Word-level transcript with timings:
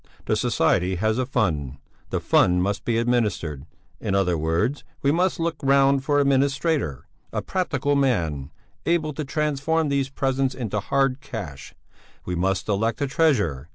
The 0.25 0.35
Society 0.35 0.95
has 0.95 1.19
a 1.19 1.27
fund; 1.27 1.77
the 2.09 2.19
fund 2.19 2.63
must 2.63 2.85
be 2.85 2.97
administered; 2.97 3.67
in 3.99 4.15
other 4.15 4.35
words, 4.35 4.83
we 5.03 5.11
must 5.11 5.39
look 5.39 5.57
round 5.61 6.03
for 6.03 6.15
an 6.17 6.21
administrator, 6.23 7.05
a 7.31 7.43
practical 7.43 7.95
man, 7.95 8.49
able 8.87 9.13
to 9.13 9.23
transform 9.23 9.89
these 9.89 10.09
presents 10.09 10.55
into 10.55 10.79
hard 10.79 11.19
cash; 11.21 11.75
we 12.25 12.33
must 12.33 12.67
elect 12.67 12.99
a 12.99 13.05
treasurer. 13.05 13.69